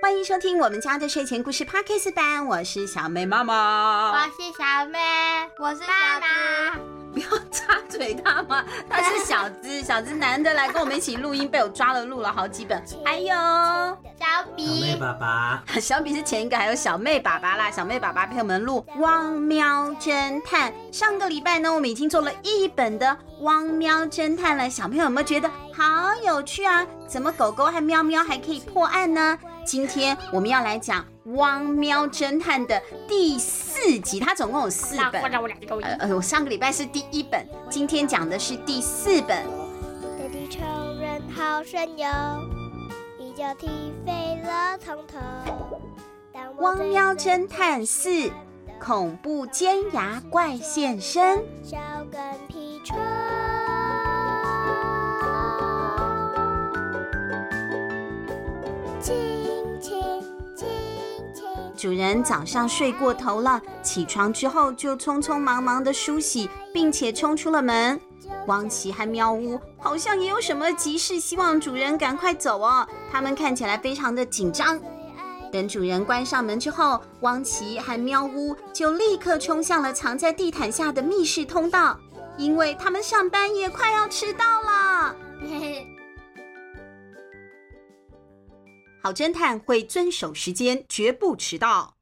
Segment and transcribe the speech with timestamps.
[0.00, 4.98] 欢迎收听我们家的睡前故事 Podcast 版，我是小妹妈妈，我是小妹，
[5.58, 6.78] 我是妈妈。
[7.12, 12.80] 不要插嘴他嘛，他 是小资，小资难得来跟我们一起录音，被我抓了录了好几本。
[13.04, 20.72] 还有小比，小妹爸爸，小比是前一个，还有小妹爸爸啦，小妹爸爸陪我们录《汪喵侦探》。
[20.92, 23.06] 上个礼拜呢，我们已经做了一本的
[23.40, 26.86] 《汪喵侦探》了，小朋友有没有觉得好有趣啊？
[27.08, 29.36] 怎么狗狗和喵喵还可以破案呢？
[29.68, 31.02] 今天我们要来讲
[31.34, 35.20] 《汪喵侦探》的第四集，它总共有四本。
[35.20, 39.44] 呃呃，我上个礼拜是第一本，今天讲的是第四本。
[40.02, 40.62] 我的仇
[40.98, 42.08] 人好神勇，
[43.18, 43.68] 一脚踢
[44.06, 45.18] 飞了从头。
[46.60, 48.08] 《汪喵侦探四》，
[48.80, 51.44] 恐怖尖牙怪现身。
[51.62, 51.76] 小
[52.10, 52.96] 跟屁虫。
[61.78, 68.00] 主人早上睡过头了，起床之后就匆匆忙忙的梳洗，并且冲出了门。
[68.48, 72.84] 汪奇和喵呜好像也有什么急事，希望主人赶快走哦。
[73.12, 74.76] 他们看起来非常的紧张。
[75.52, 81.96] 等主人关上门之后，汪奇和喵呜就立刻冲向了藏在地毯下的密室通道，
[82.36, 84.87] 因为他们上班也快要迟到了。
[89.08, 91.94] 好侦探会遵守时间，绝不迟到。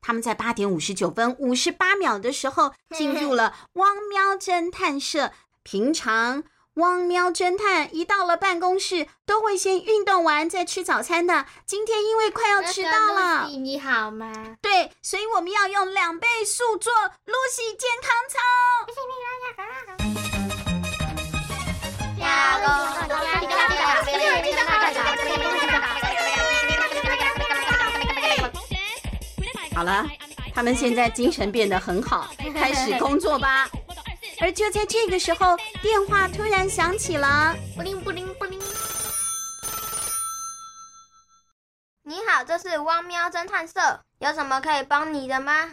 [0.00, 5.32] 他们在八点五十九分五十八秒的时候进入了汪喵侦探社。
[5.64, 11.46] 平常汪喵侦探一到了办公室，都会先运动完再吃早餐的。
[11.66, 14.56] 今天因为快要迟到了，你好吗？
[14.62, 16.92] 对，所以我们要用两倍速做
[17.24, 18.38] 露西健康操。
[29.74, 30.06] 好了，
[30.54, 33.68] 他们现在精神变得很好， 开始工作吧。
[34.40, 38.60] 而就在这个时候，电话突然响起了，不灵不灵不灵。
[42.02, 45.70] 你好，这是汪喵侦探社，有什么可以帮你的吗？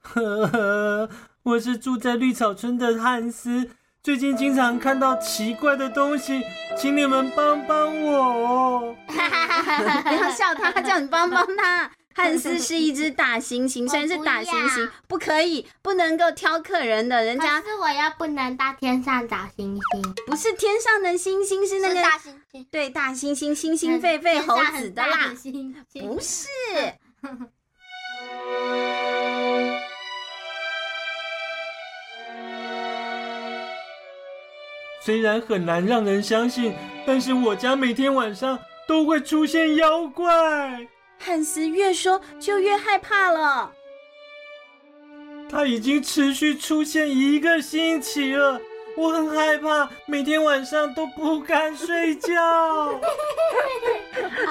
[0.00, 1.08] 呵呵，
[1.42, 3.70] 我是住在绿草村的汉斯，
[4.02, 6.42] 最近经常看到奇怪的东西，
[6.76, 8.96] 请你们帮帮我。
[9.06, 11.90] 不要笑他，他叫你帮帮他。
[12.14, 17.22] 汉斯是一只大猩猩，虽然是大猩猩，不，可以，不能够挑客人的。
[17.24, 25.32] 人家可是我又不能到天上找星星，不是天上的星星，是那个是大猩猩，对，大猩猩，猩猩狒狒猴子的啦，
[25.94, 26.48] 不是。
[35.02, 36.74] 虽然很难让人相信，
[37.06, 40.86] 但是我家每天晚上都会出现妖怪。
[41.22, 43.70] 汉斯越说就越害怕了。
[45.50, 48.60] 他已经持续出现一个星期了，
[48.96, 52.32] 我很害怕，每天晚上都不敢睡觉。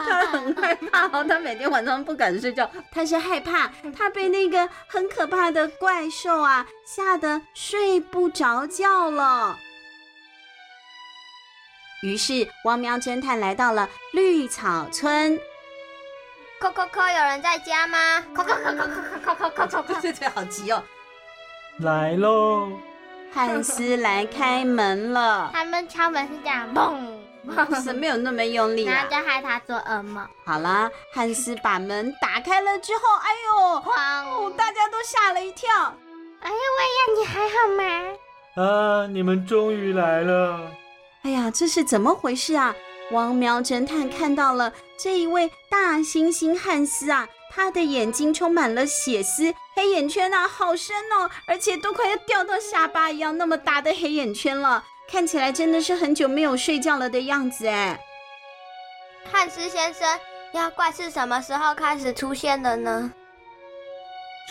[0.05, 9.57] 他很害怕哦，他每天晚上不敢睡觉，他是害怕他被那个很可怕的怪兽啊吓得睡不着觉了。
[12.03, 15.39] 于是，汪喵侦探来到了绿草村。
[16.59, 18.21] 扣扣扣，有人在家吗？
[18.35, 20.83] 扣扣扣扣扣扣扣扣扣扣，这这好急哦！
[21.79, 22.69] 来喽！
[23.33, 25.49] 汉斯来开门了。
[25.53, 27.81] 他们敲门是这样，砰！
[27.81, 30.27] 是没有那么用力啊，然后就害他做噩梦。
[30.45, 35.69] 好啦，汉斯把门打开了之后，哎呦，慌哦，大家都吓了一跳。
[36.41, 38.63] 哎呀，喂呀，你还好吗？
[39.03, 40.59] 啊，你们终于来了！
[41.23, 42.75] 哎呀，这是怎么回事啊？
[43.11, 57.99] 汪喵侦探看到了这一位大猩猩汉斯啊，他的眼睛充满了血丝，黑眼圈啊，好深哦，而且都快要掉到下巴一样那么大的黑眼圈了，看起来真的是很久没有睡觉了的样子哎。
[59.31, 60.07] 汉斯先生，
[60.53, 63.11] 妖怪是什么时候开始出现的呢？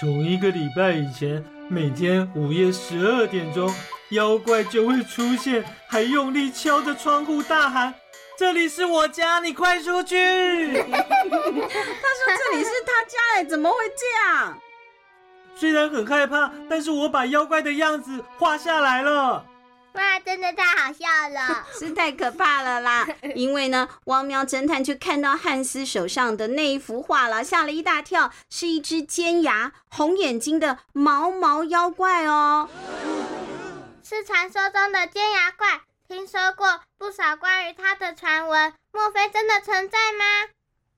[0.00, 3.72] 从一个礼拜以前，每天午夜十二点钟，
[4.10, 7.94] 妖怪就会出现，还用力敲着窗户大喊。
[8.38, 10.14] 这里是我家，你快出去！
[10.78, 14.56] 他说这里是他家，哎，怎么会这样？
[15.56, 19.44] 虽然很害怕，但是我把妖怪的样子画下来了。
[19.94, 21.04] 哇，真的太好笑
[21.34, 23.08] 了， 是太可怕了啦！
[23.34, 32.68] 因为呢，汪喵侦探就看到汉斯手上的那一幅画了，吓了一大跳，是一只尖牙、红眼睛的毛毛妖怪哦，
[34.08, 35.80] 是传说中的尖牙怪。
[36.08, 40.48] 听说过不少关于他的传闻，莫非真的存在吗？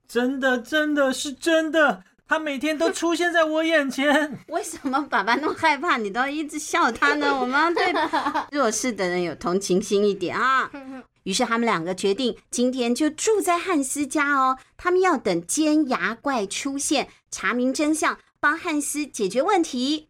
[0.06, 2.04] 真的，真的是真的。
[2.28, 4.38] 他每天都出现在我眼前。
[4.46, 5.96] 为什么爸爸那么害怕？
[5.96, 7.36] 你都一直笑他呢？
[7.36, 7.92] 我们要对
[8.56, 10.70] 弱势的人有同情心一点啊！
[11.24, 14.58] 于是他们两个决定今天就住在汉斯家哦。
[14.76, 20.06] 他们要等尖牙怪出现，查明真相，帮汉斯解决问题。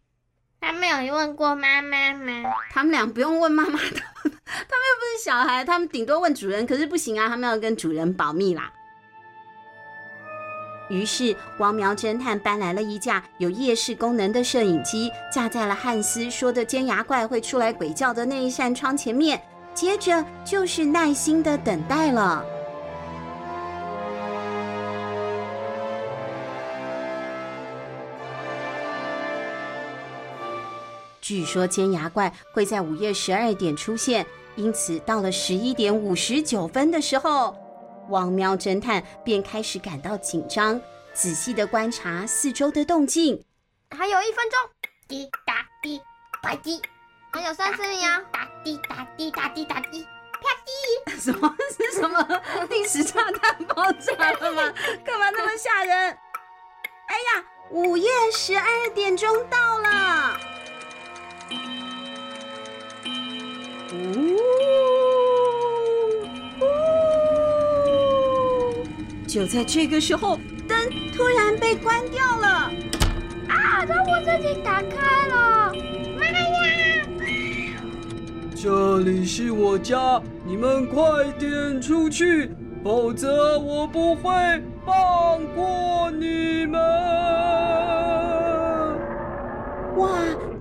[0.59, 2.43] 他们有问过妈妈吗？
[2.69, 3.99] 他们俩不用问妈妈的，
[4.53, 6.67] 他们又不是小孩，他们顶多问主人。
[6.67, 8.71] 可是不行啊，他们要跟主人保密啦。
[10.89, 19.41] 于是，王苗侦探搬来了一架有夜视功能的摄影机，架在了汉斯说的尖牙怪会出来鬼叫的那一扇窗前面。
[19.73, 22.45] 接着就是耐心的等待了。
[31.21, 34.25] 据说尖牙怪会在午夜十二点出现，
[34.55, 37.55] 因此到了十一点五十九分的时候。
[38.09, 40.81] 王喵侦探便开始感到紧张，
[41.13, 43.41] 仔细的观察四周的动静。
[43.95, 46.01] 还有一分钟，滴答滴，
[46.41, 46.81] 快滴！
[47.31, 50.03] 还有三十秒，答滴答滴答滴答滴，
[50.33, 51.11] 啪滴！
[51.21, 52.41] 什么是什么？
[52.69, 54.73] 历史炸弹爆炸了吗？
[55.05, 55.95] 干嘛那么吓人？
[55.95, 60.37] 哎呀，午夜十二点钟到了。
[69.31, 70.37] 就在这个时候，
[70.67, 70.77] 灯
[71.15, 72.69] 突然被关掉了。
[73.47, 73.85] 啊！
[73.87, 75.73] 让我自己打开了。
[76.19, 76.35] 妈呀！
[78.53, 82.51] 这里是我家，你们快点出去，
[82.83, 84.33] 否则我不会
[84.85, 86.77] 放过你们。
[89.95, 90.09] 哇，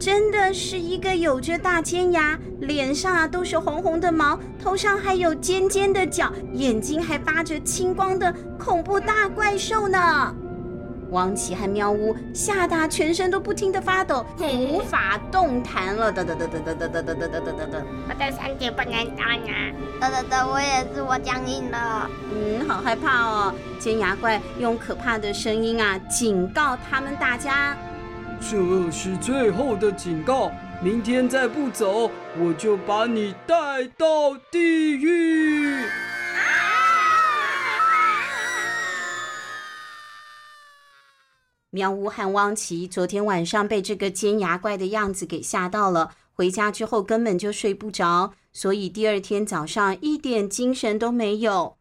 [0.00, 10.34] 真的是一个有着大尖牙，脸上啊都是红红的毛，头上还有尖尖的角，眼睛还发着青光的恐怖大怪兽呢！
[11.10, 16.10] 王奇和喵呜吓得全身都不停的发抖，无法动弹了。
[16.10, 19.52] 哒哒哒哒哒哒哒哒哒哒哒哒，我的身体不能动啊！
[20.00, 22.08] 哒哒哒，我也是，我僵硬了。
[22.32, 23.54] 嗯，好害怕哦！
[23.78, 27.76] 尖牙怪用可怕的声音啊警告他们大家。
[28.40, 30.50] 这是最后的警告，
[30.82, 35.84] 明天再不走，我就把你带到地狱。
[41.70, 51.76] 喵呜和汪奇昨天晚上被这个尖牙怪的样子给吓到了，回家之后根本就睡不着，所以第二天早上一点精神都没有。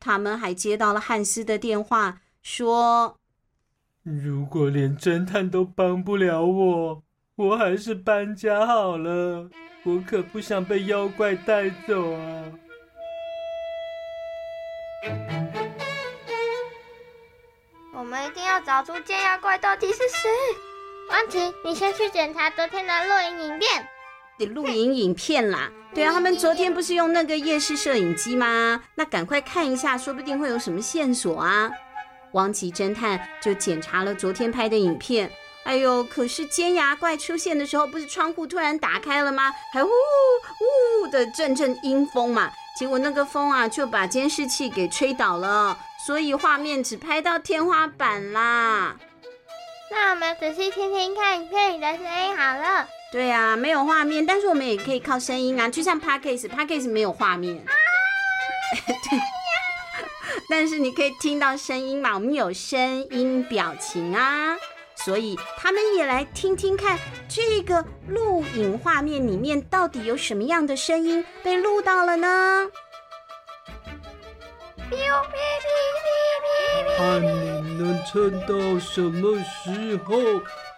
[0.00, 3.19] 他们还接到了汉斯的电话，说。
[4.02, 7.02] 如果连侦探都帮不了我，
[7.36, 9.50] 我还是搬家好了。
[9.84, 12.44] 我可不想被妖怪带走啊！
[17.94, 20.30] 我们一定要找出尖牙怪到底是谁。
[21.10, 23.86] 安琪，你先去检查昨天的录影影片。
[24.38, 25.70] 得录影影片啦！
[25.94, 28.82] 对啊，他们昨天不是用那个夜视摄影机吗？
[28.94, 31.70] 那赶快看一下，说不定会有什么线索啊！
[32.32, 35.30] 汪奇侦探就检查了昨天拍的影片，
[35.64, 39.52] 哎呦，可是尖牙怪出现的时候，不是窗户突然打开了吗？
[39.72, 48.96] 还呜呜的阵阵阴风嘛，结果那个风啊就把监视器给吹倒了，所以画面只拍到天花板啦。
[49.90, 52.86] 那我们仔细听听看影片里的声音好了。
[53.10, 57.56] 对啊，没有画面，但是我们也可以靠声音啊，就像 Podcast，Podcast 没有画面。
[57.56, 57.72] 啊
[58.86, 59.39] 对。
[60.50, 62.14] 但是你可以听到声音嘛？
[62.14, 64.56] 我们有声音表情啊，
[64.96, 72.68] 所以他们也来听听看这个录影画面里面到底有什么样的声音被录到了呢？
[76.98, 80.16] 看你能撑到什么时候，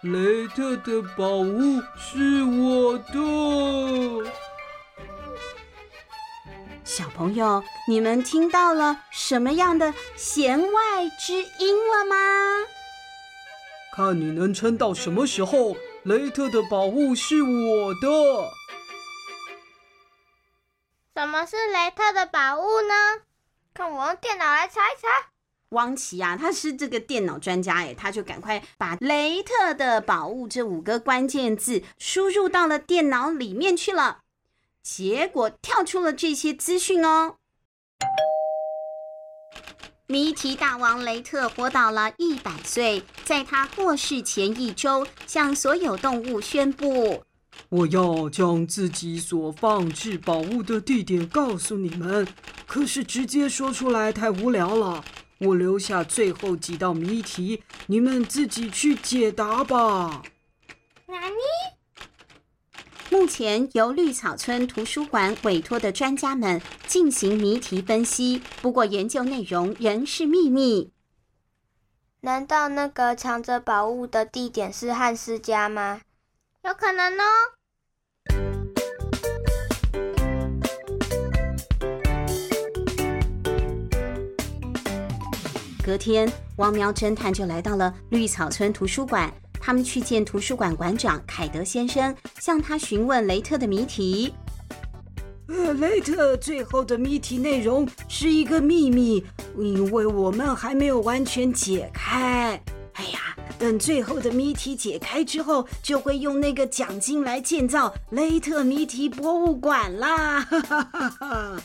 [0.01, 4.42] 雷特的宝物是我的。
[6.95, 12.15] 小朋友，你们听到了什么样的弦外之音了吗？
[13.95, 18.51] 看你能撑到什么时候，雷特的宝物是我的。
[21.15, 23.23] 什么是雷特的宝物呢？
[23.73, 25.29] 看我用电脑来查一查。
[25.69, 34.19] 汪奇啊，他是这个电脑专家哎，他就赶快把“雷特的宝物”这五个关键字输入到了电脑里面去了。
[34.83, 37.35] 结果跳出了这些资讯哦。
[40.07, 47.23] 谜题大王雷特活到了一百岁，在他过世前一周，向所有动物宣布
[47.69, 52.27] ：“我要将自己所放置宝物的地点告诉你们。
[52.67, 55.03] 可是直接说出来太无聊了，
[55.39, 60.23] 我留下最后几道谜题，你们自己去解答吧。
[61.07, 61.35] 哪里？
[63.13, 70.91] 目前由绿草村图书馆委托的专家们进行谜题分析，不过研究内容仍是秘密。
[72.21, 76.01] 难道那个藏着宝物的地点是汉斯家吗？
[76.63, 77.23] 有可能哦。
[85.85, 89.31] 隔天，汪喵侦探就来到了绿草村图书馆。
[89.65, 94.33] 他们去见图书馆馆长凯德先生，向他询问雷特的谜题。
[95.47, 99.23] 呃，雷特最后的谜题内容是一个秘密，
[99.57, 102.61] 因为我们还没有完全解开。
[102.95, 110.41] 哎呀，等最后的谜题解开之后，就会用那个奖金来建造雷特谜题博物馆啦！
[110.41, 111.57] 哈哈哈哈。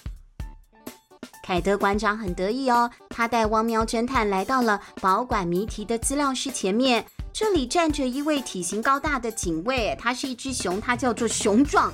[1.44, 7.04] 凯德馆长很得意哦，他带汪喵侦探来到了保管谜题的资料室前面，
[7.38, 11.92] 这里站着一位体型高大的警卫，他是一只熊，他叫做熊壮。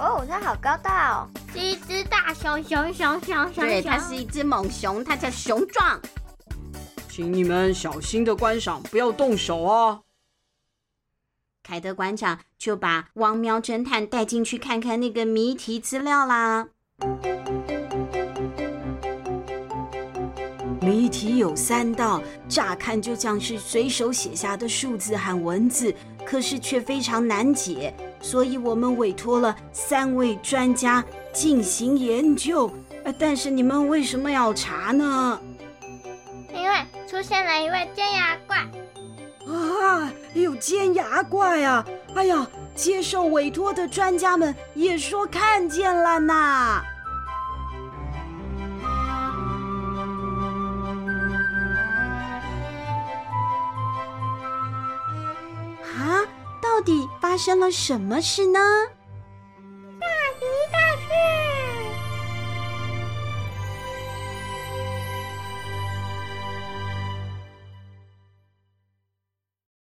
[0.00, 3.64] 哦，他好高大哦，是一只大熊熊熊熊熊。
[3.64, 6.00] 对，他是一只猛熊，它叫熊壮。
[7.08, 10.02] 请你们小心的观赏，不要动手哦。
[11.62, 16.66] 凯德馆长就把汪喵侦探带进去看看那个谜题资料啦。
[20.84, 25.94] 谜题有三道，乍看就像是随手写下的数字和文字，
[26.26, 32.70] 可是却非常难解，所以我们委托了三位专家进行研究。
[33.18, 35.40] 但是你们为什么要查呢？
[36.54, 36.76] 因为
[37.08, 38.58] 出现了一位尖牙怪。
[39.46, 41.84] 啊，有尖牙怪啊！
[42.14, 46.82] 哎呀，接受委托的专家们也说看见了呢。
[57.34, 58.60] 发生了什么事呢？